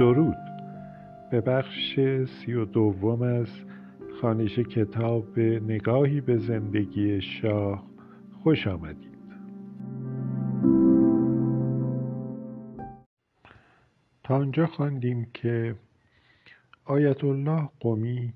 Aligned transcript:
درود. 0.00 0.36
به 1.30 1.40
بخش 1.40 2.00
سی 2.26 2.54
و 2.54 2.64
دوم 2.64 3.22
از 3.22 3.46
خانش 4.20 4.58
کتاب 4.58 5.38
نگاهی 5.40 6.20
به 6.20 6.38
زندگی 6.38 7.20
شاه 7.20 7.86
خوش 8.42 8.66
آمدید. 8.66 9.18
تا 14.24 14.36
آنجا 14.36 14.66
خواندیم 14.66 15.26
که 15.34 15.74
آیت 16.84 17.24
الله 17.24 17.68
قمی 17.80 18.32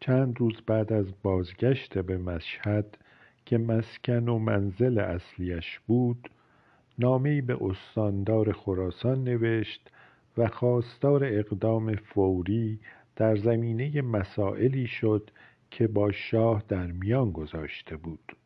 چند 0.00 0.40
روز 0.40 0.60
بعد 0.66 0.92
از 0.92 1.06
بازگشت 1.22 1.98
به 1.98 2.18
مشهد 2.18 2.98
که 3.44 3.58
مسکن 3.58 4.28
و 4.28 4.38
منزل 4.38 4.98
اصلیش 4.98 5.80
بود 5.86 6.30
نامهای 6.98 7.40
به 7.40 7.58
استاندار 7.60 8.52
خراسان 8.52 9.24
نوشت 9.24 9.90
و 10.38 10.48
خواستار 10.48 11.24
اقدام 11.24 11.94
فوری 11.94 12.80
در 13.16 13.36
زمینه 13.36 14.02
مسائلی 14.02 14.86
شد 14.86 15.30
که 15.70 15.86
با 15.86 16.12
شاه 16.12 16.62
در 16.68 16.86
میان 16.86 17.30
گذاشته 17.30 17.96
بود. 17.96 18.36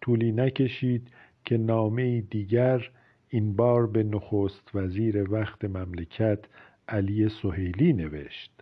طولی 0.00 0.32
نکشید 0.32 1.10
که 1.44 1.58
نامه 1.58 2.20
دیگر 2.20 2.90
این 3.28 3.56
بار 3.56 3.86
به 3.86 4.02
نخست 4.02 4.70
وزیر 4.74 5.32
وقت 5.32 5.64
مملکت 5.64 6.38
علی 6.88 7.28
سهیلی 7.28 7.92
نوشت. 7.92 8.52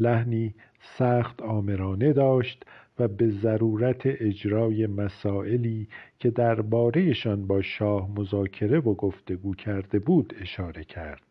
لحنی 0.00 0.54
سخت 0.80 1.42
آمرانه 1.42 2.12
داشت 2.12 2.64
و 2.98 3.08
به 3.08 3.30
ضرورت 3.30 4.02
اجرای 4.04 4.86
مسائلی 4.86 5.88
که 6.18 6.30
دربارهشان 6.30 7.46
با 7.46 7.62
شاه 7.62 8.10
مذاکره 8.16 8.78
و 8.78 8.94
گفتگو 8.94 9.54
کرده 9.54 9.98
بود 9.98 10.34
اشاره 10.40 10.84
کرد. 10.84 11.29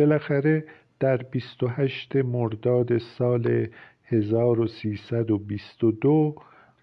بالاخره 0.00 0.64
در 1.00 1.16
28 1.16 2.16
مرداد 2.16 2.98
سال 2.98 3.66
1322 4.04 6.34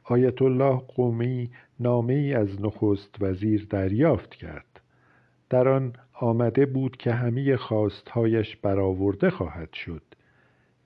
آیت 0.03 0.41
الله 0.41 0.81
قومی 0.95 1.49
نامه 1.79 2.13
ای 2.13 2.33
از 2.33 2.61
نخست 2.61 3.15
وزیر 3.21 3.67
دریافت 3.69 4.35
کرد. 4.35 4.81
در 5.49 5.67
آن 5.67 5.93
آمده 6.13 6.65
بود 6.65 6.97
که 6.97 7.11
همه 7.11 7.57
خواستهایش 7.57 8.55
برآورده 8.55 9.29
خواهد 9.29 9.73
شد. 9.73 10.03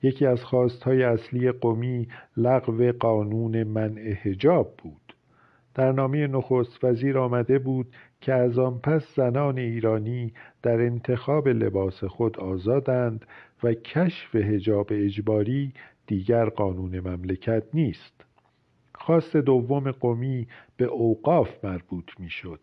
یکی 0.04 0.26
از 0.26 0.44
خواستهای 0.44 1.04
اصلی 1.04 1.52
قومی 1.52 2.08
لغو 2.38 2.92
قانون 3.00 3.64
منع 3.64 4.14
حجاب 4.14 4.74
بود. 4.78 5.11
در 5.76 5.92
نامه 5.92 6.28
نخست 6.28 6.84
وزیر 6.84 7.18
آمده 7.18 7.60
بود 7.60 7.96
که 8.22 8.34
از 8.34 8.60
آن 8.60 8.80
پس 8.80 9.16
زنان 9.16 9.58
ایرانی 9.58 10.34
در 10.64 10.82
انتخاب 10.82 11.48
لباس 11.48 12.04
خود 12.04 12.40
آزادند 12.40 13.26
و 13.64 13.74
کشف 13.74 14.36
حجاب 14.36 14.88
اجباری 14.92 15.74
دیگر 16.08 16.46
قانون 16.46 17.00
مملکت 17.00 17.64
نیست. 17.74 18.26
خواست 18.96 19.38
دوم 19.38 19.92
قومی 19.92 20.48
به 20.78 20.86
اوقاف 20.86 21.66
مربوط 21.66 22.10
می‌شد. 22.20 22.60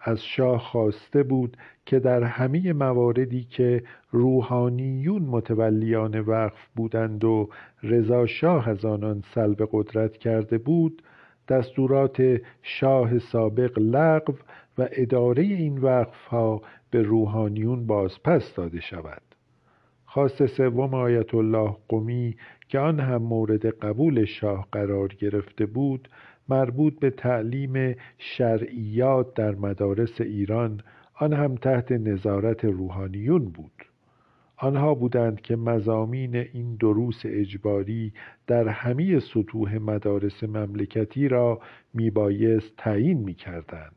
از 0.00 0.24
شاه 0.24 0.58
خواسته 0.58 1.22
بود 1.22 1.56
که 1.86 1.98
در 1.98 2.22
همه 2.22 2.72
مواردی 2.72 3.44
که 3.44 3.82
روحانیون 4.10 5.22
متولیان 5.22 6.20
وقف 6.20 6.66
بودند 6.76 7.24
و 7.24 7.48
رضا 7.82 8.26
شاه 8.26 8.68
از 8.68 8.84
آنان 8.84 9.22
سلب 9.34 9.68
قدرت 9.72 10.16
کرده 10.16 10.58
بود 10.58 11.02
دستورات 11.50 12.40
شاه 12.62 13.18
سابق 13.18 13.78
لغو 13.78 14.34
و 14.78 14.88
اداره 14.92 15.42
این 15.42 15.78
وقفها 15.78 16.62
به 16.90 17.02
روحانیون 17.02 17.86
بازپس 17.86 18.54
داده 18.54 18.80
شود. 18.80 19.22
خواست 20.04 20.46
سوم 20.46 20.94
آیت 20.94 21.34
الله 21.34 21.76
قمی 21.88 22.36
که 22.68 22.78
آن 22.78 23.00
هم 23.00 23.22
مورد 23.22 23.66
قبول 23.66 24.24
شاه 24.24 24.68
قرار 24.72 25.08
گرفته 25.08 25.66
بود 25.66 26.08
مربوط 26.48 26.98
به 26.98 27.10
تعلیم 27.10 27.96
شرعیات 28.18 29.34
در 29.34 29.54
مدارس 29.54 30.20
ایران 30.20 30.82
آن 31.14 31.32
هم 31.32 31.54
تحت 31.54 31.92
نظارت 31.92 32.64
روحانیون 32.64 33.44
بود. 33.44 33.89
آنها 34.62 34.94
بودند 34.94 35.40
که 35.40 35.56
مزامین 35.56 36.36
این 36.36 36.76
دروس 36.76 37.20
اجباری 37.24 38.12
در 38.46 38.68
همه 38.68 39.20
سطوح 39.20 39.78
مدارس 39.78 40.44
مملکتی 40.44 41.28
را 41.28 41.60
میبایست 41.94 42.76
تعیین 42.76 43.18
می‌کردند. 43.18 43.96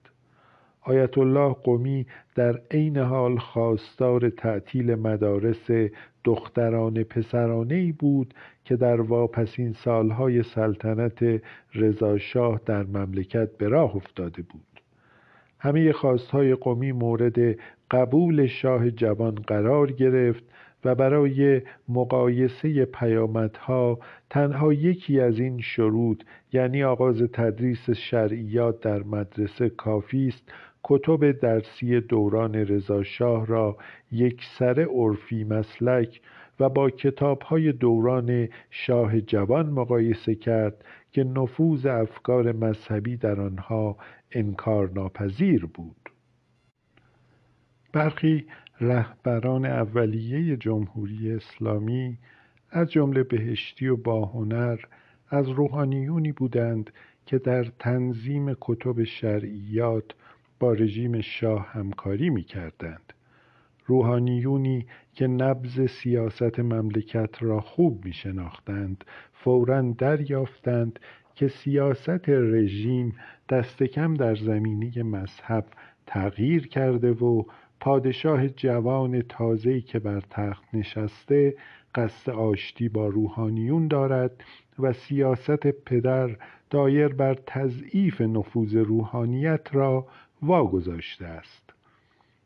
آیت 0.81 1.17
الله 1.17 1.55
قمی 1.63 2.05
در 2.35 2.61
عین 2.71 2.97
حال 2.97 3.37
خواستار 3.37 4.29
تعطیل 4.29 4.95
مدارس 4.95 5.71
دختران 6.23 7.03
پسرانه 7.03 7.75
ای 7.75 7.91
بود 7.91 8.33
که 8.65 8.75
در 8.75 9.01
واپسین 9.01 9.73
سالهای 9.73 10.43
سلطنت 10.43 11.41
رضاشاه 11.75 12.61
در 12.65 12.83
مملکت 12.83 13.57
به 13.57 13.67
راه 13.67 13.95
افتاده 13.95 14.41
بود. 14.41 14.72
همه 15.63 15.91
خواستهای 15.91 16.55
قمی 16.55 16.91
مورد 16.91 17.57
قبول 17.91 18.47
شاه 18.47 18.91
جوان 18.91 19.35
قرار 19.35 19.91
گرفت 19.91 20.43
و 20.85 20.95
برای 20.95 21.61
مقایسه 21.89 22.85
پیامدها 22.85 23.99
تنها 24.29 24.73
یکی 24.73 25.19
از 25.19 25.39
این 25.39 25.61
شروط 25.61 26.23
یعنی 26.53 26.83
آغاز 26.83 27.21
تدریس 27.21 27.89
شرعیات 27.89 28.79
در 28.79 29.03
مدرسه 29.03 29.69
کافی 29.69 30.27
است 30.27 30.53
کتب 30.83 31.31
درسی 31.31 32.01
دوران 32.01 32.55
رضاشاه 32.55 33.45
را 33.45 33.77
یکسره 34.11 34.85
عرفی 34.85 35.43
مسلک 35.43 36.21
و 36.59 36.69
با 36.69 36.89
کتابهای 36.89 37.71
دوران 37.71 38.49
شاه 38.69 39.21
جوان 39.21 39.69
مقایسه 39.69 40.35
کرد 40.35 40.85
که 41.11 41.23
نفوذ 41.23 41.85
افکار 41.85 42.51
مذهبی 42.51 43.17
در 43.17 43.41
آنها 43.41 43.97
انکارناپذیر 44.33 45.65
بود 45.65 46.09
برخی 47.93 48.45
رهبران 48.81 49.65
اولیه 49.65 50.57
جمهوری 50.57 51.31
اسلامی 51.31 52.17
از 52.69 52.91
جمله 52.91 53.23
بهشتی 53.23 53.87
و 53.87 53.97
باهنر 53.97 54.79
از 55.29 55.49
روحانیونی 55.49 56.31
بودند 56.31 56.93
که 57.25 57.37
در 57.37 57.63
تنظیم 57.63 58.55
کتب 58.61 59.03
شرعیات 59.03 60.11
با 60.59 60.73
رژیم 60.73 61.21
شاه 61.21 61.67
همکاری 61.67 62.29
می 62.29 62.43
کردند. 62.43 63.13
روحانیونی 63.85 64.85
که 65.13 65.27
نبز 65.27 65.81
سیاست 65.81 66.59
مملکت 66.59 67.43
را 67.43 67.59
خوب 67.61 68.05
می 68.05 68.13
شناختند 68.13 69.03
فورا 69.33 69.81
دریافتند 69.81 70.99
که 71.35 71.47
سیاست 71.47 72.29
رژیم 72.29 73.15
دست 73.49 73.83
کم 73.83 74.13
در 74.13 74.35
زمینه 74.35 75.03
مذهب 75.03 75.65
تغییر 76.07 76.67
کرده 76.67 77.11
و 77.11 77.43
پادشاه 77.79 78.47
جوان 78.47 79.21
تازه‌ای 79.21 79.81
که 79.81 79.99
بر 79.99 80.21
تخت 80.29 80.63
نشسته 80.73 81.55
قصد 81.95 82.29
آشتی 82.29 82.89
با 82.89 83.07
روحانیون 83.07 83.87
دارد 83.87 84.43
و 84.79 84.93
سیاست 84.93 85.67
پدر 85.67 86.37
دایر 86.69 87.07
بر 87.07 87.33
تضعیف 87.47 88.21
نفوذ 88.21 88.75
روحانیت 88.75 89.75
را 89.75 90.07
واگذاشته 90.41 91.25
است. 91.25 91.73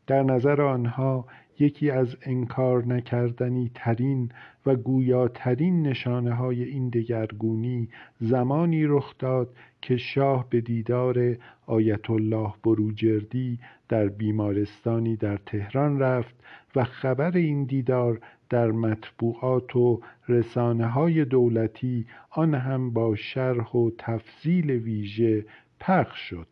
در 0.06 0.22
نظر 0.22 0.62
آنها 0.62 1.26
یکی 1.60 1.90
از 1.90 2.16
انکار 2.22 2.86
نکردنی 2.86 3.70
ترین 3.74 4.30
و 4.66 4.76
گویاترین 4.76 5.82
نشانه 5.82 6.34
های 6.34 6.64
این 6.64 6.88
دگرگونی 6.88 7.88
زمانی 8.20 8.84
رخ 8.84 9.14
داد 9.18 9.54
که 9.82 9.96
شاه 9.96 10.46
به 10.50 10.60
دیدار 10.60 11.36
آیت 11.66 12.10
الله 12.10 12.52
بروجردی 12.64 13.58
در 13.88 14.08
بیمارستانی 14.08 15.16
در 15.16 15.36
تهران 15.36 15.98
رفت 15.98 16.34
و 16.76 16.84
خبر 16.84 17.36
این 17.36 17.64
دیدار 17.64 18.20
در 18.50 18.70
مطبوعات 18.70 19.76
و 19.76 20.00
رسانه 20.28 20.86
های 20.86 21.24
دولتی 21.24 22.06
آن 22.30 22.54
هم 22.54 22.90
با 22.90 23.16
شرح 23.16 23.70
و 23.72 23.90
تفصیل 23.98 24.70
ویژه 24.70 25.44
پخش 25.80 26.18
شد. 26.18 26.46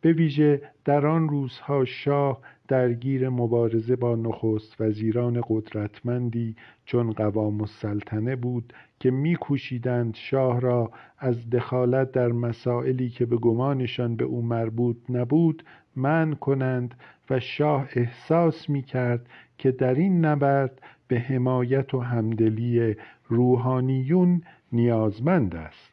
به 0.00 0.12
ویژه 0.12 0.62
در 0.84 1.06
آن 1.06 1.28
روزها 1.28 1.84
شاه 1.84 2.40
درگیر 2.68 3.28
مبارزه 3.28 3.96
با 3.96 4.16
نخست 4.16 4.80
وزیران 4.80 5.42
قدرتمندی 5.48 6.56
چون 6.84 7.12
قوام 7.12 7.60
السلطنه 7.60 8.36
بود 8.36 8.72
که 9.00 9.10
میکوشیدند 9.10 10.14
شاه 10.14 10.60
را 10.60 10.90
از 11.18 11.50
دخالت 11.50 12.12
در 12.12 12.28
مسائلی 12.28 13.08
که 13.10 13.26
به 13.26 13.36
گمانشان 13.36 14.16
به 14.16 14.24
او 14.24 14.42
مربوط 14.42 14.96
نبود 15.08 15.64
منع 15.96 16.34
کنند 16.34 16.94
و 17.30 17.40
شاه 17.40 17.88
احساس 17.92 18.70
می‌کرد 18.70 19.26
که 19.58 19.70
در 19.70 19.94
این 19.94 20.24
نبرد 20.24 20.82
به 21.08 21.18
حمایت 21.18 21.94
و 21.94 22.00
همدلی 22.00 22.96
روحانیون 23.28 24.42
نیازمند 24.72 25.54
است. 25.54 25.92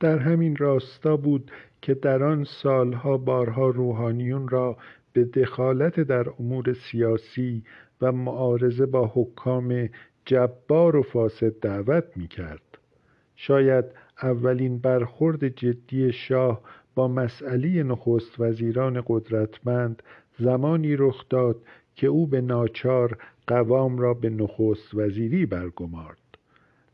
در 0.00 0.18
همین 0.18 0.56
راستا 0.56 1.16
بود 1.16 1.50
که 1.82 1.94
در 1.94 2.22
آن 2.22 2.44
سالها 2.44 3.16
بارها 3.16 3.68
روحانیون 3.68 4.48
را 4.48 4.76
به 5.16 5.24
دخالت 5.24 6.00
در 6.00 6.28
امور 6.40 6.72
سیاسی 6.72 7.62
و 8.00 8.12
معارضه 8.12 8.86
با 8.86 9.10
حکام 9.14 9.88
جبار 10.24 10.96
و 10.96 11.02
فاسد 11.02 11.60
دعوت 11.60 12.04
می 12.16 12.28
کرد. 12.28 12.78
شاید 13.36 13.84
اولین 14.22 14.78
برخورد 14.78 15.48
جدی 15.48 16.12
شاه 16.12 16.60
با 16.94 17.08
مسئله 17.08 17.82
نخست 17.82 18.40
وزیران 18.40 19.02
قدرتمند 19.06 20.02
زمانی 20.38 20.96
رخ 20.96 21.24
داد 21.28 21.56
که 21.94 22.06
او 22.06 22.26
به 22.26 22.40
ناچار 22.40 23.18
قوام 23.46 23.98
را 23.98 24.14
به 24.14 24.30
نخست 24.30 24.94
وزیری 24.94 25.46
برگمارد 25.46 26.18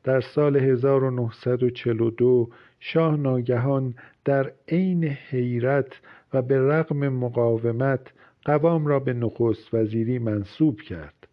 در 0.05 0.21
سال 0.21 0.57
1942 0.57 2.49
شاه 2.81 3.17
ناگهان 3.17 3.95
در 4.25 4.53
عین 4.69 5.05
حیرت 5.05 5.93
و 6.35 6.43
به 6.43 6.59
رغم 6.59 7.09
مقاومت 7.09 8.13
قوام 8.45 8.87
را 8.87 8.99
به 9.01 9.13
نخست 9.13 9.75
وزیری 9.75 10.19
منصوب 10.19 10.81
کرد. 10.81 11.29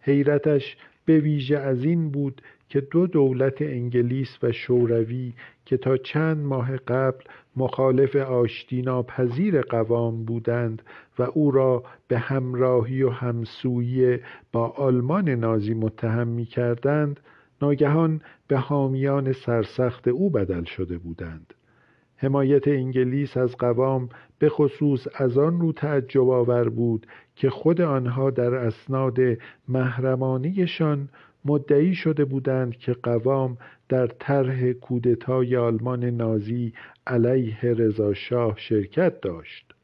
حیرتش 0.00 0.76
به 1.04 1.20
ویژه 1.20 1.58
از 1.58 1.84
این 1.84 2.10
بود 2.10 2.42
که 2.68 2.80
دو 2.80 3.06
دولت 3.06 3.62
انگلیس 3.62 4.38
و 4.42 4.52
شوروی 4.52 5.32
که 5.64 5.76
تا 5.76 5.96
چند 5.96 6.36
ماه 6.36 6.76
قبل 6.76 7.24
مخالف 7.56 8.16
آشتی 8.16 8.82
ناپذیر 8.82 9.60
قوام 9.60 10.24
بودند 10.24 10.82
و 11.18 11.22
او 11.22 11.50
را 11.50 11.84
به 12.08 12.18
همراهی 12.18 13.02
و 13.02 13.10
همسویی 13.10 14.18
با 14.52 14.68
آلمان 14.68 15.28
نازی 15.28 15.74
متهم 15.74 16.28
می 16.28 16.44
کردند 16.44 17.20
ناگهان 17.62 18.20
به 18.48 18.58
حامیان 18.58 19.32
سرسخت 19.32 20.08
او 20.08 20.30
بدل 20.30 20.64
شده 20.64 20.98
بودند. 20.98 21.54
حمایت 22.24 22.68
انگلیس 22.68 23.36
از 23.36 23.56
قوام 23.56 24.08
به 24.38 24.48
خصوص 24.48 25.06
از 25.14 25.38
آن 25.38 25.60
رو 25.60 25.72
تعجب 25.72 26.28
آور 26.28 26.68
بود 26.68 27.06
که 27.36 27.50
خود 27.50 27.80
آنها 27.80 28.30
در 28.30 28.54
اسناد 28.54 29.18
محرمانیشان 29.68 31.08
مدعی 31.44 31.94
شده 31.94 32.24
بودند 32.24 32.76
که 32.76 32.92
قوام 32.92 33.58
در 33.88 34.06
طرح 34.06 34.72
کودتای 34.72 35.56
آلمان 35.56 36.04
نازی 36.04 36.72
علیه 37.06 37.58
رضاشاه 37.62 38.54
شرکت 38.56 39.20
داشت. 39.20 39.74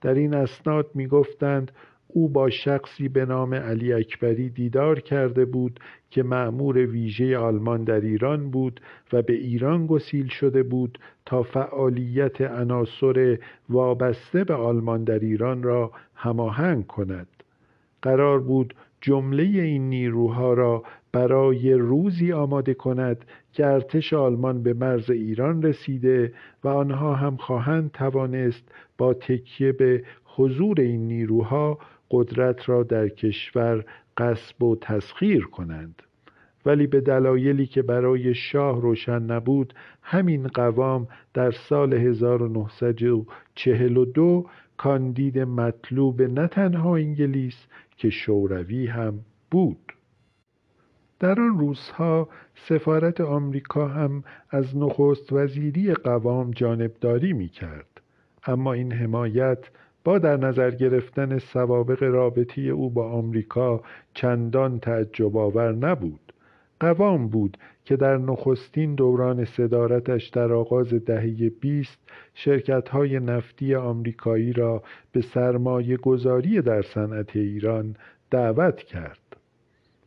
در 0.00 0.14
این 0.14 0.34
اسناد 0.34 0.90
می‌گفتند 0.94 1.72
او 2.08 2.28
با 2.28 2.50
شخصی 2.50 3.08
به 3.08 3.26
نام 3.26 3.54
علی 3.54 3.92
اکبری 3.92 4.50
دیدار 4.50 5.00
کرده 5.00 5.44
بود 5.44 5.80
که 6.10 6.22
معمور 6.22 6.76
ویژه 6.76 7.38
آلمان 7.38 7.84
در 7.84 8.00
ایران 8.00 8.50
بود 8.50 8.80
و 9.12 9.22
به 9.22 9.32
ایران 9.32 9.86
گسیل 9.86 10.28
شده 10.28 10.62
بود 10.62 10.98
تا 11.26 11.42
فعالیت 11.42 12.40
عناصر 12.40 13.38
وابسته 13.68 14.44
به 14.44 14.54
آلمان 14.54 15.04
در 15.04 15.18
ایران 15.18 15.62
را 15.62 15.92
هماهنگ 16.14 16.86
کند. 16.86 17.28
قرار 18.02 18.40
بود 18.40 18.74
جمله 19.00 19.42
این 19.42 19.88
نیروها 19.88 20.52
را 20.52 20.82
برای 21.12 21.72
روزی 21.72 22.32
آماده 22.32 22.74
کند 22.74 23.24
که 23.52 23.66
ارتش 23.66 24.12
آلمان 24.12 24.62
به 24.62 24.74
مرز 24.74 25.10
ایران 25.10 25.62
رسیده 25.62 26.32
و 26.64 26.68
آنها 26.68 27.14
هم 27.14 27.36
خواهند 27.36 27.90
توانست 27.90 28.72
با 28.98 29.14
تکیه 29.14 29.72
به 29.72 30.04
حضور 30.24 30.80
این 30.80 31.08
نیروها 31.08 31.78
قدرت 32.10 32.68
را 32.68 32.82
در 32.82 33.08
کشور 33.08 33.84
قصب 34.16 34.62
و 34.62 34.76
تسخیر 34.76 35.44
کنند. 35.44 36.02
ولی 36.66 36.86
به 36.86 37.00
دلایلی 37.00 37.66
که 37.66 37.82
برای 37.82 38.34
شاه 38.34 38.80
روشن 38.80 39.22
نبود 39.22 39.74
همین 40.02 40.48
قوام 40.48 41.08
در 41.34 41.50
سال 41.50 41.94
1942 41.94 44.46
کاندید 44.76 45.38
مطلوب 45.38 46.22
نه 46.22 46.46
تنها 46.46 46.96
انگلیس 46.96 47.66
که 47.96 48.10
شوروی 48.10 48.86
هم 48.86 49.20
بود. 49.50 49.88
در 51.20 51.40
آن 51.40 51.58
روزها 51.58 52.28
سفارت 52.54 53.20
آمریکا 53.20 53.88
هم 53.88 54.24
از 54.50 54.76
نخست 54.76 55.32
وزیری 55.32 55.94
قوام 55.94 56.50
جانبداری 56.50 57.32
می 57.32 57.48
کرد 57.48 58.00
اما 58.46 58.72
این 58.72 58.92
حمایت 58.92 59.58
با 60.04 60.18
در 60.18 60.36
نظر 60.36 60.70
گرفتن 60.70 61.38
سوابق 61.38 62.02
رابطه 62.02 62.60
او 62.60 62.90
با 62.90 63.10
آمریکا 63.10 63.82
چندان 64.14 64.78
تعجب 64.78 65.36
آور 65.36 65.72
نبود. 65.72 66.32
قوام 66.80 67.28
بود 67.28 67.58
که 67.84 67.96
در 67.96 68.16
نخستین 68.16 68.94
دوران 68.94 69.44
صدارتش 69.44 70.28
در 70.28 70.52
آغاز 70.52 70.94
دهه 70.94 71.50
بیست 71.60 71.98
های 72.90 73.20
نفتی 73.20 73.74
آمریکایی 73.74 74.52
را 74.52 74.82
به 75.12 75.20
سرمایه 75.20 75.96
گذاری 75.96 76.60
در 76.62 76.82
صنعت 76.82 77.36
ایران 77.36 77.96
دعوت 78.30 78.76
کرد. 78.76 79.36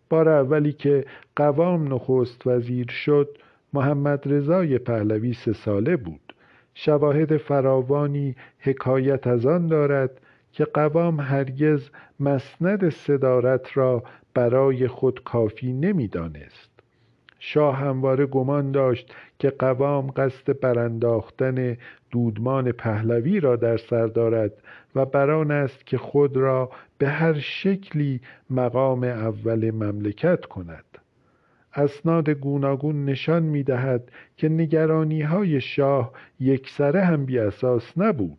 بار 0.09 0.29
اولی 0.29 0.73
که 0.73 1.05
قوام 1.35 1.93
نخست 1.93 2.47
وزیر 2.47 2.87
شد 2.91 3.37
محمد 3.73 4.33
رضای 4.33 4.77
پهلوی 4.77 5.33
سه 5.33 5.53
ساله 5.53 5.97
بود. 5.97 6.30
شواهد 6.73 7.37
فراوانی 7.37 8.35
حکایت 8.59 9.27
از 9.27 9.45
آن 9.45 9.67
دارد 9.67 10.21
که 10.51 10.65
قوام 10.65 11.19
هرگز 11.19 11.89
مسند 12.19 12.89
صدارت 12.89 13.77
را 13.77 14.03
برای 14.33 14.87
خود 14.87 15.23
کافی 15.23 15.73
نمی‌دانست. 15.73 16.71
شاه 17.39 17.75
همواره 17.77 18.25
گمان 18.25 18.71
داشت 18.71 19.15
که 19.39 19.49
قوام 19.49 20.11
قصد 20.11 20.59
برانداختن 20.59 21.77
دودمان 22.11 22.71
پهلوی 22.71 23.39
را 23.39 23.55
در 23.55 23.77
سر 23.77 24.07
دارد 24.07 24.53
و 24.95 25.05
بران 25.05 25.51
است 25.51 25.85
که 25.85 25.97
خود 25.97 26.37
را 26.37 26.69
به 26.97 27.09
هر 27.09 27.33
شکلی 27.33 28.21
مقام 28.49 29.03
اول 29.03 29.71
مملکت 29.71 30.45
کند. 30.45 30.85
اسناد 31.75 32.29
گوناگون 32.29 33.05
نشان 33.05 33.43
می 33.43 33.63
دهد 33.63 34.11
که 34.37 34.49
نگرانی 34.49 35.21
های 35.21 35.61
شاه 35.61 36.11
یکسره 36.39 37.01
هم 37.01 37.25
بی 37.25 37.39
اساس 37.39 37.97
نبود. 37.97 38.37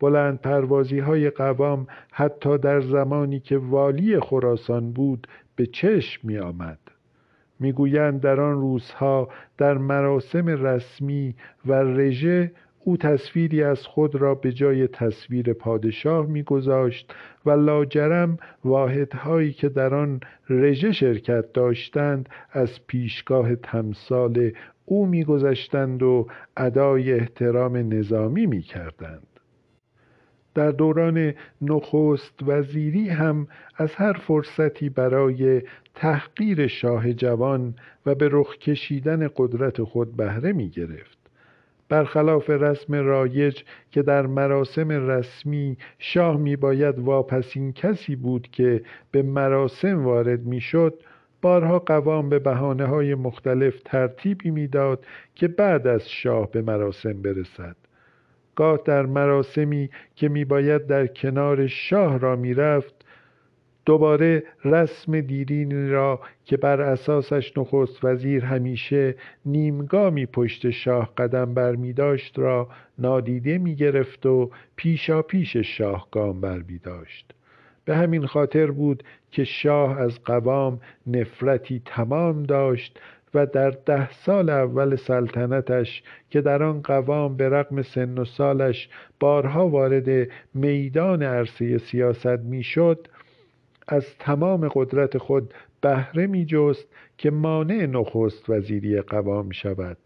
بلند 0.00 0.40
پروازی 0.40 0.98
های 0.98 1.30
قوام 1.30 1.86
حتی 2.12 2.58
در 2.58 2.80
زمانی 2.80 3.40
که 3.40 3.58
والی 3.58 4.20
خراسان 4.20 4.92
بود 4.92 5.26
به 5.56 5.66
چشم 5.66 6.28
می 6.28 6.38
آمد 6.38 6.78
می‌گویند 7.60 8.20
در 8.20 8.40
آن 8.40 8.60
روزها 8.60 9.28
در 9.58 9.78
مراسم 9.78 10.46
رسمی 10.48 11.34
و 11.66 11.72
رژه 11.72 12.52
او 12.88 12.96
تصویری 12.96 13.62
از 13.62 13.86
خود 13.86 14.14
را 14.14 14.34
به 14.34 14.52
جای 14.52 14.86
تصویر 14.86 15.52
پادشاه 15.52 16.26
میگذاشت 16.26 17.14
و 17.46 17.50
لاجرم 17.50 18.36
واحدهایی 18.64 19.52
که 19.52 19.68
در 19.68 19.94
آن 19.94 20.20
رژه 20.50 20.92
شرکت 20.92 21.52
داشتند 21.52 22.28
از 22.52 22.86
پیشگاه 22.86 23.56
تمثال 23.56 24.50
او 24.84 25.06
میگذشتند 25.06 26.02
و 26.02 26.26
ادای 26.56 27.12
احترام 27.12 27.76
نظامی 27.76 28.46
می‌کردند. 28.46 29.40
در 30.54 30.70
دوران 30.70 31.34
نخست 31.62 32.42
وزیری 32.46 33.08
هم 33.08 33.48
از 33.76 33.94
هر 33.94 34.12
فرصتی 34.12 34.88
برای 34.88 35.62
تحقیر 35.94 36.66
شاه 36.66 37.12
جوان 37.12 37.74
و 38.06 38.14
به 38.14 38.28
رخ 38.32 38.58
کشیدن 38.58 39.28
قدرت 39.36 39.82
خود 39.82 40.16
بهره 40.16 40.52
می 40.52 40.68
گرفت 40.68 41.17
برخلاف 41.88 42.50
رسم 42.50 42.94
رایج 42.94 43.62
که 43.90 44.02
در 44.02 44.26
مراسم 44.26 45.10
رسمی 45.10 45.76
شاه 45.98 46.36
می 46.36 46.56
باید 46.56 46.98
واپسین 46.98 47.72
کسی 47.72 48.16
بود 48.16 48.48
که 48.52 48.82
به 49.10 49.22
مراسم 49.22 50.04
وارد 50.04 50.40
می 50.44 50.60
شد 50.60 51.02
بارها 51.42 51.78
قوام 51.78 52.28
به 52.28 52.38
بحانه 52.38 52.86
های 52.86 53.14
مختلف 53.14 53.80
ترتیبی 53.84 54.50
می‌داد 54.50 55.04
که 55.34 55.48
بعد 55.48 55.86
از 55.86 56.10
شاه 56.10 56.50
به 56.50 56.62
مراسم 56.62 57.22
برسد. 57.22 57.76
گاه 58.56 58.80
در 58.84 59.06
مراسمی 59.06 59.90
که 60.14 60.28
میباید 60.28 60.86
در 60.86 61.06
کنار 61.06 61.66
شاه 61.66 62.18
را 62.18 62.36
می‌رفت 62.36 62.97
دوباره 63.88 64.42
رسم 64.64 65.20
دیرینی 65.20 65.90
را 65.90 66.20
که 66.44 66.56
بر 66.56 66.80
اساسش 66.80 67.52
نخست 67.56 68.04
وزیر 68.04 68.44
همیشه 68.44 69.14
نیمگامی 69.46 70.26
پشت 70.26 70.70
شاه 70.70 71.12
قدم 71.16 71.54
بر 71.54 71.76
می 71.76 71.92
داشت 71.92 72.38
را 72.38 72.68
نادیده 72.98 73.58
می 73.58 73.74
گرفت 73.74 74.26
و 74.26 74.50
پیشا 74.76 75.22
پیش 75.22 75.56
شاه 75.56 76.08
گام 76.10 76.40
بر 76.40 76.58
می 76.68 76.78
داشت. 76.78 77.34
به 77.84 77.96
همین 77.96 78.26
خاطر 78.26 78.70
بود 78.70 79.02
که 79.30 79.44
شاه 79.44 80.00
از 80.00 80.22
قوام 80.24 80.80
نفرتی 81.06 81.82
تمام 81.84 82.42
داشت 82.42 83.00
و 83.34 83.46
در 83.46 83.70
ده 83.70 84.10
سال 84.10 84.50
اول 84.50 84.96
سلطنتش 84.96 86.02
که 86.30 86.40
در 86.40 86.62
آن 86.62 86.82
قوام 86.82 87.36
به 87.36 87.48
رغم 87.48 87.82
سن 87.82 88.18
و 88.18 88.24
سالش 88.24 88.88
بارها 89.20 89.68
وارد 89.68 90.28
میدان 90.54 91.22
عرصه 91.22 91.78
سیاست 91.78 92.26
می‌شد 92.26 93.08
از 93.88 94.18
تمام 94.18 94.68
قدرت 94.68 95.18
خود 95.18 95.54
بهره 95.80 96.26
می 96.26 96.44
جست 96.44 96.86
که 97.18 97.30
مانع 97.30 97.86
نخست 97.86 98.50
وزیری 98.50 99.00
قوام 99.00 99.50
شود 99.50 99.96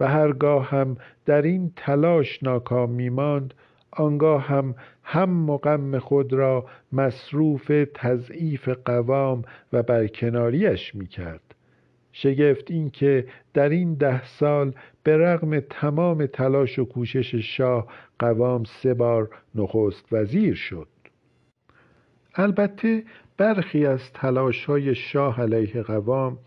و 0.00 0.08
هرگاه 0.08 0.70
هم 0.70 0.96
در 1.26 1.42
این 1.42 1.72
تلاش 1.76 2.42
ناکام 2.42 2.90
می 2.90 3.08
ماند 3.08 3.54
آنگاه 3.92 4.42
هم 4.42 4.74
هم 5.02 5.50
و 5.50 5.98
خود 5.98 6.32
را 6.32 6.66
مصروف 6.92 7.72
تضعیف 7.94 8.68
قوام 8.68 9.42
و 9.72 9.82
برکناریش 9.82 10.94
می‌کرد. 10.94 11.54
شگفت 12.12 12.70
این 12.70 12.90
که 12.90 13.26
در 13.54 13.68
این 13.68 13.94
ده 13.94 14.24
سال 14.24 14.74
به 15.02 15.16
رغم 15.16 15.60
تمام 15.60 16.26
تلاش 16.26 16.78
و 16.78 16.84
کوشش 16.84 17.34
شاه 17.34 17.86
قوام 18.18 18.64
سه 18.64 18.94
بار 18.94 19.30
نخست 19.54 20.12
وزیر 20.12 20.54
شد. 20.54 20.88
البته 22.34 23.04
برخی 23.40 23.86
از 23.86 24.12
تلاش 24.12 24.64
های 24.64 24.94
شاه 24.94 25.40
علیه 25.40 25.82
قوام 25.82 26.38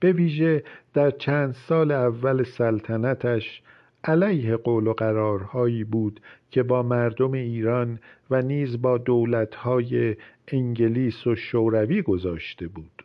به 0.00 0.12
ویژه 0.12 0.62
در 0.94 1.10
چند 1.10 1.52
سال 1.52 1.90
اول 1.90 2.42
سلطنتش 2.42 3.62
علیه 4.04 4.56
قول 4.56 4.86
و 4.86 4.92
قرارهایی 4.92 5.84
بود 5.84 6.20
که 6.50 6.62
با 6.62 6.82
مردم 6.82 7.32
ایران 7.32 7.98
و 8.30 8.42
نیز 8.42 8.82
با 8.82 8.98
دولتهای 8.98 10.16
انگلیس 10.48 11.26
و 11.26 11.34
شوروی 11.34 12.02
گذاشته 12.02 12.68
بود. 12.68 13.04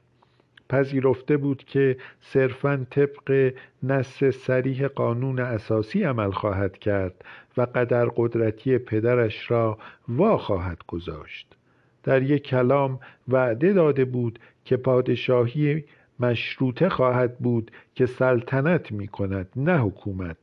پذیرفته 0.70 1.38
بود 1.38 1.64
که 1.64 1.98
صرفا 2.22 2.86
طبق 2.90 3.54
نص 3.84 4.24
سریح 4.24 4.88
قانون 4.88 5.40
اساسی 5.40 6.04
عمل 6.04 6.32
خواهد 6.32 6.78
کرد 6.78 7.26
و 7.58 7.62
قدر 7.62 8.06
قدرتی 8.16 8.78
پدرش 8.78 9.52
را 9.52 9.78
وا 10.08 10.38
خواهد 10.38 10.80
گذاشت. 10.88 11.56
در 12.04 12.24
یک 12.24 12.44
کلام 12.44 13.00
وعده 13.28 13.74
داده 13.74 14.06
بود 14.06 14.40
که 14.66 14.78
پادشاهی 14.78 15.84
مشروطه 16.20 16.90
خواهد 16.90 17.38
بود 17.38 17.72
که 17.96 18.06
سلطنت 18.06 18.92
می 18.92 19.08
کند 19.08 19.48
نه 19.56 19.78
حکومت. 19.78 20.38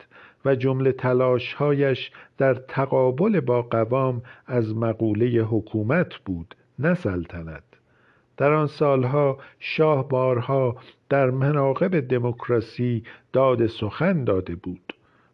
و 0.44 0.54
جمله 0.54 0.92
تلاشهایش 0.92 2.10
در 2.38 2.54
تقابل 2.54 3.40
با 3.40 3.62
قوام 3.62 4.22
از 4.46 4.76
مقوله 4.76 5.26
حکومت 5.26 6.14
بود 6.14 6.54
نه 6.78 6.94
سلطنت. 6.94 7.62
در 8.36 8.52
آن 8.52 8.66
سالها 8.66 9.38
شاه 9.58 10.08
بارها 10.08 10.76
در 11.08 11.30
مناقب 11.30 12.00
دموکراسی 12.00 13.02
داد 13.32 13.66
سخن 13.66 14.24
داده 14.24 14.54
بود. 14.54 14.92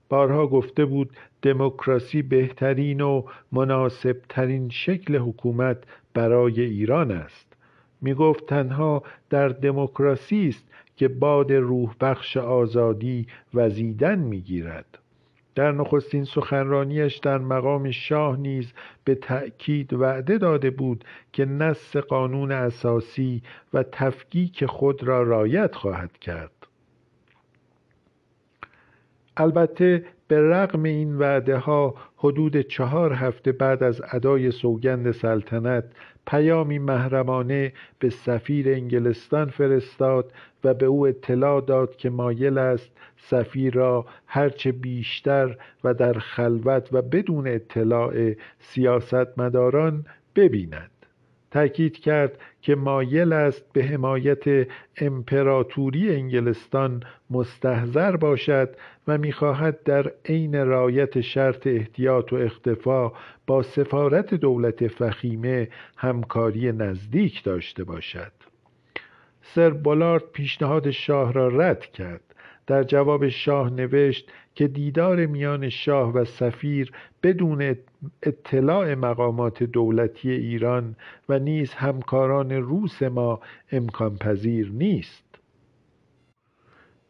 بارها 0.08 0.46
گفته 0.46 0.84
بود 0.84 1.10
دموکراسی 1.42 2.22
بهترین 2.22 3.00
و 3.00 3.22
مناسبترین 3.52 4.68
شکل 4.68 5.16
حکومت 5.16 5.78
برای 6.16 6.60
ایران 6.60 7.10
است. 7.10 7.56
می 8.00 8.14
گفت 8.14 8.46
تنها 8.46 9.02
در 9.30 9.48
دموکراسی 9.48 10.48
است 10.48 10.68
که 10.96 11.08
باد 11.08 11.52
روح 11.52 11.94
بخش 12.00 12.36
آزادی 12.36 13.26
وزیدن 13.54 14.18
می 14.18 14.40
گیرد 14.40 14.98
در 15.54 15.72
نخستین 15.72 16.24
سخنرانیش 16.24 17.16
در 17.16 17.38
مقام 17.38 17.90
شاه 17.90 18.36
نیز 18.36 18.72
به 19.04 19.14
تأکید 19.14 19.92
وعده 19.92 20.38
داده 20.38 20.70
بود 20.70 21.04
که 21.32 21.44
نص 21.44 21.96
قانون 21.96 22.52
اساسی 22.52 23.42
و 23.74 23.82
تفکیک 23.82 24.66
خود 24.66 25.02
را 25.02 25.22
رایت 25.22 25.74
خواهد 25.74 26.18
کرد. 26.18 26.50
البته 29.36 30.04
به 30.28 30.40
رغم 30.40 30.82
این 30.82 31.18
وعده 31.18 31.58
ها 31.58 31.94
حدود 32.26 32.60
چهار 32.60 33.12
هفته 33.12 33.52
بعد 33.52 33.82
از 33.82 34.02
ادای 34.12 34.50
سوگند 34.50 35.10
سلطنت 35.10 35.84
پیامی 36.26 36.78
محرمانه 36.78 37.72
به 37.98 38.10
سفیر 38.10 38.68
انگلستان 38.68 39.50
فرستاد 39.50 40.32
و 40.64 40.74
به 40.74 40.86
او 40.86 41.06
اطلاع 41.06 41.60
داد 41.60 41.96
که 41.96 42.10
مایل 42.10 42.58
است 42.58 42.90
سفیر 43.16 43.74
را 43.74 44.06
هرچه 44.26 44.72
بیشتر 44.72 45.56
و 45.84 45.94
در 45.94 46.12
خلوت 46.12 46.88
و 46.92 47.02
بدون 47.02 47.48
اطلاع 47.48 48.32
سیاستمداران 48.58 50.06
ببیند. 50.36 50.90
تأکید 51.50 51.98
کرد 51.98 52.38
که 52.62 52.74
مایل 52.74 53.32
است 53.32 53.72
به 53.72 53.84
حمایت 53.84 54.68
امپراتوری 54.96 56.14
انگلستان 56.14 57.02
مستحضر 57.30 58.16
باشد 58.16 58.76
و 59.08 59.18
می‌خواهد 59.18 59.82
در 59.82 60.12
عین 60.24 60.66
رایت 60.66 61.20
شرط 61.20 61.66
احتیاط 61.66 62.32
و 62.32 62.36
اختفا 62.36 63.12
با 63.46 63.62
سفارت 63.62 64.34
دولت 64.34 64.88
فخیمه 64.88 65.68
همکاری 65.96 66.72
نزدیک 66.72 67.42
داشته 67.42 67.84
باشد. 67.84 68.32
سر 69.42 69.70
بولارد 69.70 70.24
پیشنهاد 70.32 70.90
شاه 70.90 71.32
را 71.32 71.48
رد 71.48 71.86
کرد. 71.86 72.20
در 72.66 72.82
جواب 72.82 73.28
شاه 73.28 73.70
نوشت 73.70 74.32
که 74.54 74.68
دیدار 74.68 75.26
میان 75.26 75.68
شاه 75.68 76.12
و 76.12 76.24
سفیر 76.24 76.92
بدون 77.22 77.76
اطلاع 78.22 78.94
مقامات 78.94 79.62
دولتی 79.62 80.30
ایران 80.30 80.96
و 81.28 81.38
نیز 81.38 81.72
همکاران 81.72 82.52
روس 82.52 83.02
ما 83.02 83.40
امکان 83.72 84.16
پذیر 84.16 84.70
نیست. 84.70 85.25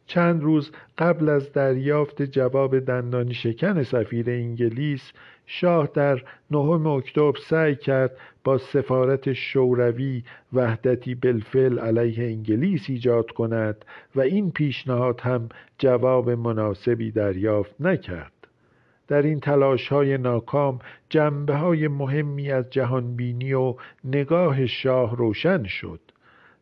چند 0.07 0.43
روز 0.43 0.71
قبل 0.99 1.29
از 1.29 1.53
دریافت 1.53 2.23
جواب 2.23 2.79
دندانی 2.79 3.35
شکن 3.35 3.83
سفیر 3.83 4.31
انگلیس 4.31 5.13
شاه 5.47 5.89
در 5.95 6.23
نهم 6.51 6.87
اکتبر 6.87 7.39
سعی 7.39 7.77
کرد 7.77 8.17
با 8.45 8.59
سفارت 8.59 9.33
شوروی 9.33 10.23
وحدتی 10.53 11.15
بالفعل 11.15 11.79
علیه 11.79 12.25
انگلیس 12.25 12.85
ایجاد 12.89 13.31
کند 13.31 13.85
و 14.15 14.21
این 14.21 14.51
پیشنهاد 14.51 15.21
هم 15.21 15.49
جواب 15.79 16.31
مناسبی 16.31 17.11
دریافت 17.11 17.75
نکرد. 17.81 18.33
در 19.09 19.23
این 19.23 19.41
تلاش 19.41 19.89
های 19.89 20.19
ناکام 20.19 20.79
جنبه 21.09 21.55
های 21.55 21.89
مهمی 21.89 22.51
از 22.51 22.71
جهانبینی 22.71 23.53
و 23.53 23.75
نگاه 24.05 24.67
شاه 24.67 25.17
روشن 25.17 25.65
شد. 25.65 26.01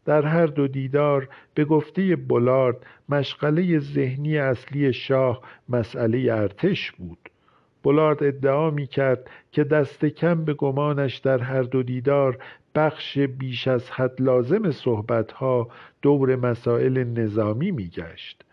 در 0.05 0.27
هر 0.27 0.47
دو 0.47 0.69
دیدار 0.69 1.29
به 1.55 1.65
گفته 1.65 2.17
بولارد 2.17 2.77
مشغله 3.09 3.79
ذهنی 3.79 4.39
اصلی 4.39 4.93
شاه 4.93 5.43
مسئله 5.69 6.33
ارتش 6.33 6.93
بود. 6.93 7.19
بولارد 7.83 8.23
ادعا 8.23 8.71
می 8.71 8.87
کرد 8.87 9.31
که 9.53 9.65
دست 9.65 10.05
کم 10.05 10.45
به 10.45 10.55
گمانش 10.55 11.17
در 11.17 11.39
هر 11.39 11.63
دو 11.63 11.83
دیدار 11.83 12.39
بخش 12.75 13.19
بیش 13.19 13.69
از 13.69 13.91
حد 13.91 14.21
لازم 14.21 14.71
صحبتها 14.71 15.69
دور 16.03 16.37
مسائل 16.37 17.05
نظامی 17.05 17.71
می 17.71 17.89
گشت 17.89 18.44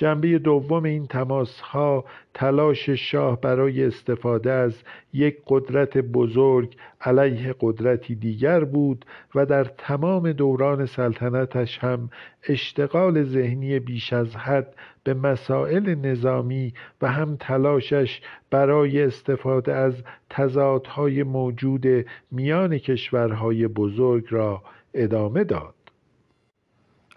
جنبه 0.00 0.38
دوم 0.38 0.84
این 0.84 1.06
تماس 1.06 1.60
ها 1.60 2.04
تلاش 2.34 2.90
شاه 2.90 3.40
برای 3.40 3.84
استفاده 3.84 4.52
از 4.52 4.82
یک 5.12 5.36
قدرت 5.46 5.98
بزرگ 5.98 6.76
علیه 7.00 7.54
قدرتی 7.60 8.14
دیگر 8.14 8.64
بود 8.64 9.04
و 9.34 9.46
در 9.46 9.64
تمام 9.64 10.32
دوران 10.32 10.86
سلطنتش 10.86 11.78
هم 11.78 12.10
اشتغال 12.48 13.24
ذهنی 13.24 13.78
بیش 13.78 14.12
از 14.12 14.36
حد 14.36 14.74
به 15.04 15.14
مسائل 15.14 15.94
نظامی 15.94 16.74
و 17.02 17.12
هم 17.12 17.36
تلاشش 17.40 18.20
برای 18.50 19.02
استفاده 19.02 19.74
از 19.74 19.94
تضادهای 20.30 21.22
موجود 21.22 21.86
میان 22.30 22.78
کشورهای 22.78 23.68
بزرگ 23.68 24.24
را 24.30 24.62
ادامه 24.94 25.44
داد. 25.44 25.74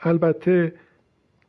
البته 0.01 0.73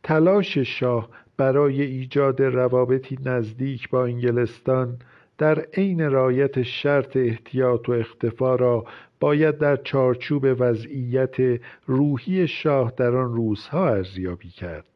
تلاش 0.02 0.58
شاه 0.58 1.08
برای 1.36 1.82
ایجاد 1.82 2.42
روابطی 2.42 3.18
نزدیک 3.24 3.88
با 3.88 4.04
انگلستان 4.04 4.98
در 5.38 5.60
عین 5.60 6.10
رایت 6.10 6.62
شرط 6.62 7.16
احتیاط 7.16 7.88
و 7.88 7.92
اختفا 7.92 8.54
را 8.54 8.84
باید 9.20 9.58
در 9.58 9.76
چارچوب 9.76 10.46
وضعیت 10.58 11.60
روحی 11.86 12.48
شاه 12.48 12.92
در 12.96 13.16
آن 13.16 13.34
روزها 13.34 13.88
ارزیابی 13.88 14.50
کرد. 14.50 14.93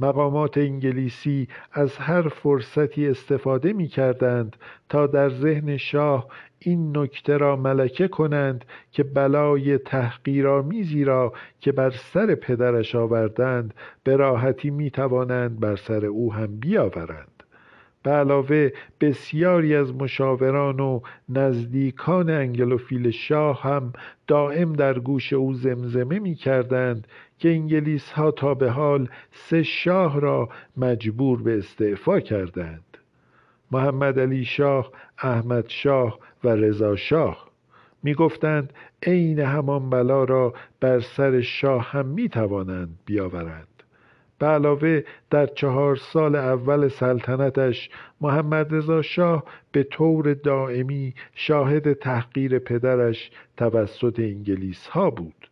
مقامات 0.00 0.58
انگلیسی 0.58 1.48
از 1.72 1.96
هر 1.96 2.28
فرصتی 2.28 3.08
استفاده 3.08 3.72
می 3.72 3.88
کردند 3.88 4.56
تا 4.88 5.06
در 5.06 5.28
ذهن 5.28 5.76
شاه 5.76 6.28
این 6.58 6.98
نکته 6.98 7.36
را 7.36 7.56
ملکه 7.56 8.08
کنند 8.08 8.64
که 8.92 9.02
بلای 9.04 9.78
تحقیرآمیزی 9.78 11.04
را 11.04 11.32
که 11.60 11.72
بر 11.72 11.90
سر 11.90 12.34
پدرش 12.34 12.94
آوردند 12.94 13.74
به 14.04 14.16
راحتی 14.16 14.70
می 14.70 14.90
توانند 14.90 15.60
بر 15.60 15.76
سر 15.76 16.06
او 16.06 16.32
هم 16.32 16.60
بیاورند. 16.60 17.37
به 18.02 18.10
علاوه 18.10 18.70
بسیاری 19.00 19.74
از 19.74 19.94
مشاوران 19.94 20.80
و 20.80 21.00
نزدیکان 21.28 22.30
انگلوفیل 22.30 23.10
شاه 23.10 23.62
هم 23.62 23.92
دائم 24.26 24.72
در 24.72 24.98
گوش 24.98 25.32
او 25.32 25.54
زمزمه 25.54 26.18
می 26.18 26.34
کردند 26.34 27.06
که 27.38 27.48
انگلیس 27.48 28.10
ها 28.10 28.30
تا 28.30 28.54
به 28.54 28.70
حال 28.70 29.08
سه 29.32 29.62
شاه 29.62 30.20
را 30.20 30.48
مجبور 30.76 31.42
به 31.42 31.58
استعفا 31.58 32.20
کردند. 32.20 32.96
محمد 33.70 34.20
علی 34.20 34.44
شاه، 34.44 34.90
احمد 35.18 35.68
شاه 35.68 36.18
و 36.44 36.48
رضا 36.48 36.96
شاه 36.96 37.48
می 38.02 38.14
گفتند 38.14 38.72
عین 39.02 39.40
همان 39.40 39.90
بلا 39.90 40.24
را 40.24 40.54
بر 40.80 41.00
سر 41.00 41.40
شاه 41.40 41.90
هم 41.90 42.06
می 42.06 42.28
توانند 42.28 42.98
بیاورند. 43.04 43.67
به 44.38 44.46
علاوه 44.46 45.02
در 45.30 45.46
چهار 45.46 45.96
سال 45.96 46.36
اول 46.36 46.88
سلطنتش 46.88 47.90
محمد 48.20 48.74
رضا 48.74 49.02
شاه 49.02 49.44
به 49.72 49.82
طور 49.82 50.34
دائمی 50.34 51.14
شاهد 51.34 51.92
تحقیر 51.92 52.58
پدرش 52.58 53.30
توسط 53.56 54.18
انگلیس 54.18 54.86
ها 54.86 55.10
بود. 55.10 55.50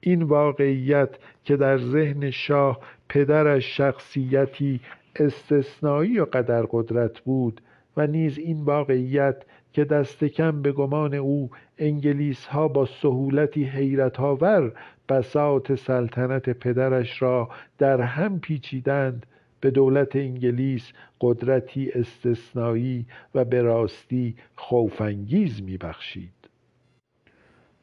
این 0.00 0.22
واقعیت 0.22 1.10
که 1.44 1.56
در 1.56 1.78
ذهن 1.78 2.30
شاه 2.30 2.80
پدرش 3.08 3.76
شخصیتی 3.76 4.80
استثنایی 5.16 6.18
و 6.18 6.24
قدر 6.24 6.66
قدرت 6.70 7.20
بود 7.20 7.60
و 7.96 8.06
نیز 8.06 8.38
این 8.38 8.64
واقعیت 8.64 9.42
که 9.72 9.84
دست 9.84 10.24
کم 10.24 10.62
به 10.62 10.72
گمان 10.72 11.14
او 11.14 11.50
انگلیس 11.78 12.46
ها 12.46 12.68
با 12.68 12.86
سهولتی 12.86 13.64
حیرت 13.64 14.20
آور 14.20 14.72
بساط 15.08 15.72
سلطنت 15.72 16.50
پدرش 16.50 17.22
را 17.22 17.48
در 17.78 18.00
هم 18.00 18.40
پیچیدند 18.40 19.26
به 19.60 19.70
دولت 19.70 20.16
انگلیس 20.16 20.92
قدرتی 21.20 21.90
استثنایی 21.94 23.06
و 23.34 23.44
به 23.44 23.62
راستی 23.62 24.34
خوفانگیز 24.56 25.62
میبخشید. 25.62 26.32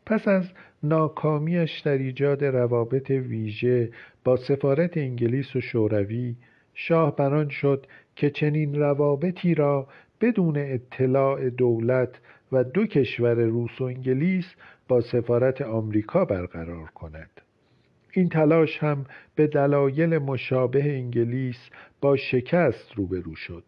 پس 0.05 0.27
از 0.27 0.51
ناکامیش 0.83 1.79
در 1.79 1.97
ایجاد 1.97 2.45
روابط 2.45 3.09
ویژه 3.09 3.91
با 4.23 4.35
سفارت 4.35 4.97
انگلیس 4.97 5.55
و 5.55 5.61
شوروی 5.61 6.35
شاه 6.73 7.15
بران 7.15 7.49
شد 7.49 7.85
که 8.15 8.29
چنین 8.29 8.75
روابطی 8.79 9.55
را 9.55 9.87
بدون 10.21 10.57
اطلاع 10.57 11.49
دولت 11.49 12.19
و 12.51 12.63
دو 12.63 12.85
کشور 12.85 13.35
روس 13.35 13.81
و 13.81 13.83
انگلیس 13.83 14.55
با 14.87 15.01
سفارت 15.01 15.61
آمریکا 15.61 16.25
برقرار 16.25 16.85
کند. 16.85 17.29
این 18.11 18.29
تلاش 18.29 18.77
هم 18.77 19.05
به 19.35 19.47
دلایل 19.47 20.17
مشابه 20.17 20.83
انگلیس 20.83 21.69
با 22.01 22.15
شکست 22.15 22.93
روبرو 22.95 23.35
شد. 23.35 23.63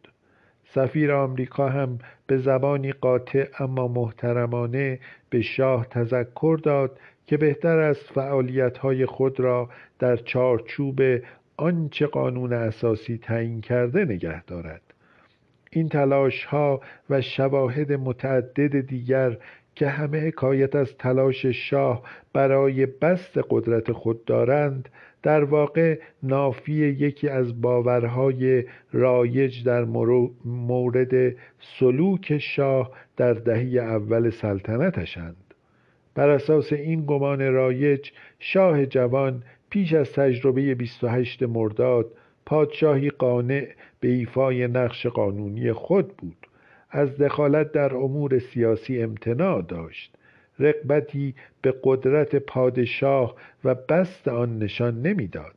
سفیر 0.74 1.12
آمریکا 1.12 1.70
هم 1.70 2.00
به 2.28 2.38
زبانی 2.38 2.92
قاطع 2.92 3.48
اما 3.60 3.88
محترمانه 3.88 5.00
به 5.30 5.42
شاه 5.42 5.86
تذکر 5.86 6.60
داد 6.64 7.00
که 7.28 7.38
بهتر 7.38 7.80
است 7.80 8.12
فعالیت‌های 8.14 9.06
خود 9.06 9.40
را 9.40 9.70
در 10.00 10.16
چارچوب 10.16 11.02
آنچه 11.58 12.08
قانون 12.08 12.54
اساسی 12.54 13.18
تعیین 13.18 13.62
کرده 13.62 14.06
نگه 14.06 14.44
دارد. 14.44 14.82
این 15.70 15.90
تلاش 15.90 16.46
ها 16.46 16.82
و 17.10 17.22
شواهد 17.22 17.94
متعدد 17.94 18.80
دیگر 18.80 19.38
که 19.76 19.88
همه 19.88 20.28
حکایت 20.28 20.76
از 20.76 20.98
تلاش 20.98 21.46
شاه 21.46 22.04
برای 22.34 22.86
بست 22.86 23.40
قدرت 23.50 23.92
خود 23.92 24.26
دارند 24.26 24.90
در 25.24 25.44
واقع 25.44 26.00
نافی 26.24 26.74
یکی 26.74 27.30
از 27.30 27.62
باورهای 27.62 28.64
رایج 28.94 29.64
در 29.64 29.86
مورد 30.46 31.36
سلوک 31.80 32.38
شاه 32.38 32.92
در 33.18 33.34
دهی 33.34 33.80
اول 33.80 34.30
سلطنتشند. 34.30 35.54
بر 36.16 36.30
اساس 36.30 36.74
این 36.74 37.06
گمان 37.06 37.54
رایج 37.54 38.10
شاه 38.40 38.86
جوان 38.86 39.44
پیش 39.70 39.94
از 39.94 40.14
تجربه 40.14 40.76
28 40.76 41.44
مرداد 41.44 42.12
پادشاهی 42.50 43.10
قانع 43.10 43.68
به 44.00 44.08
ایفای 44.08 44.68
نقش 44.68 45.08
قانونی 45.08 45.72
خود 45.72 46.18
بود. 46.18 46.48
از 46.90 47.18
دخالت 47.18 47.72
در 47.72 47.96
امور 47.96 48.40
سیاسی 48.40 49.02
امتناع 49.02 49.62
داشت. 49.62 50.16
رقبتی 50.60 51.36
به 51.62 51.74
قدرت 51.84 52.36
پادشاه 52.36 53.36
و 53.64 53.76
بست 53.76 54.28
آن 54.28 54.58
نشان 54.58 55.02
نمی‌داد. 55.02 55.56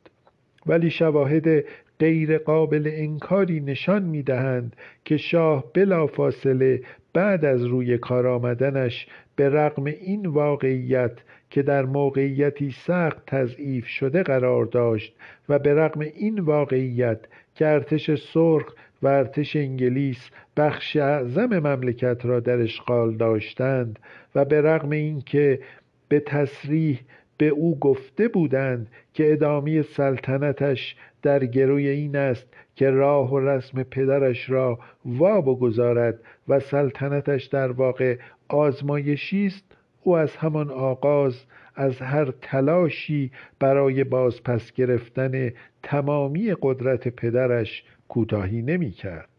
ولی 0.65 0.89
شواهد 0.89 1.63
غیر 1.99 2.37
قابل 2.37 2.89
انکاری 2.93 3.59
نشان 3.59 4.03
می‌دهند 4.03 4.75
که 5.05 5.17
شاه 5.17 5.63
بلافاصله 5.73 6.81
بعد 7.13 7.45
از 7.45 7.63
روی 7.63 7.97
کار 7.97 8.27
آمدنش 8.27 9.07
به 9.35 9.49
رغم 9.49 9.85
این 9.85 10.25
واقعیت 10.25 11.19
که 11.53 11.61
در 11.61 11.85
موقعیتی 11.85 12.71
سخت 12.71 13.25
تضعیف 13.27 13.87
شده 13.87 14.23
قرار 14.23 14.65
داشت 14.65 15.15
و 15.49 15.59
به 15.59 15.73
رغم 15.73 15.99
این 15.99 16.39
واقعیت 16.39 17.19
که 17.55 17.67
ارتش 17.67 18.15
سرخ 18.15 18.73
و 19.01 19.07
ارتش 19.07 19.55
انگلیس 19.55 20.29
بخش 20.57 20.95
اعظم 20.95 21.59
مملکت 21.59 22.25
را 22.25 22.39
در 22.39 22.61
اشغال 22.61 23.15
داشتند 23.17 23.99
و 24.35 24.45
به 24.45 24.61
رغم 24.61 24.89
اینکه 24.89 25.59
به 26.07 26.19
تصریح 26.19 26.99
به 27.37 27.47
او 27.47 27.79
گفته 27.79 28.27
بودند 28.27 28.87
که 29.13 29.33
ادامه 29.33 29.81
سلطنتش 29.81 30.95
در 31.21 31.45
گروی 31.45 31.87
این 31.87 32.15
است 32.15 32.47
که 32.75 32.89
راه 32.89 33.33
و 33.33 33.39
رسم 33.39 33.83
پدرش 33.83 34.49
را 34.49 34.79
وا 35.05 35.41
بگذارد 35.41 36.19
و 36.47 36.59
سلطنتش 36.59 37.45
در 37.45 37.71
واقع 37.71 38.17
آزمایشی 38.47 39.45
است 39.45 39.72
او 40.03 40.17
از 40.17 40.35
همان 40.35 40.69
آغاز 40.69 41.43
از 41.75 42.01
هر 42.01 42.33
تلاشی 42.41 43.31
برای 43.59 44.03
بازپس 44.03 44.71
گرفتن 44.71 45.51
تمامی 45.83 46.55
قدرت 46.61 47.07
پدرش 47.07 47.83
کوتاهی 48.07 48.61
نمی 48.61 48.91
کرد. 48.91 49.29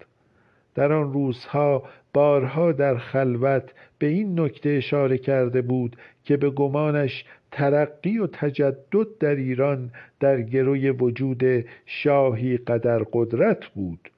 در 0.74 0.92
آن 0.92 1.12
روزها 1.12 1.82
بارها 2.12 2.72
در 2.72 2.98
خلوت 2.98 3.72
به 3.98 4.06
این 4.06 4.40
نکته 4.40 4.70
اشاره 4.70 5.18
کرده 5.18 5.62
بود 5.62 5.96
که 6.24 6.36
به 6.36 6.50
گمانش 6.50 7.24
ترقی 7.52 8.18
و 8.18 8.26
تجدد 8.26 9.18
در 9.20 9.34
ایران 9.34 9.90
در 10.20 10.42
گروی 10.42 10.90
وجود 10.90 11.64
شاهی 11.86 12.56
قدر 12.56 13.02
قدرت 13.12 13.66
بود 13.66 14.10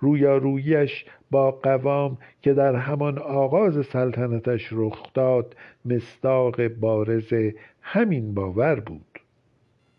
رویاروییش 0.00 1.04
با 1.30 1.50
قوام 1.50 2.18
که 2.42 2.54
در 2.54 2.74
همان 2.74 3.18
آغاز 3.18 3.86
سلطنتش 3.86 4.68
رخ 4.72 5.12
داد 5.14 5.56
مصداق 5.84 6.68
بارز 6.68 7.34
همین 7.82 8.34
باور 8.34 8.80
بود. 8.80 9.15